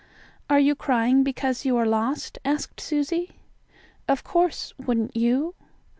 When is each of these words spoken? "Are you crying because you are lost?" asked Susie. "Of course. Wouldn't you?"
"Are 0.49 0.57
you 0.59 0.73
crying 0.73 1.23
because 1.23 1.63
you 1.63 1.77
are 1.77 1.85
lost?" 1.85 2.39
asked 2.43 2.81
Susie. 2.81 3.33
"Of 4.07 4.23
course. 4.23 4.73
Wouldn't 4.79 5.15
you?" 5.15 5.53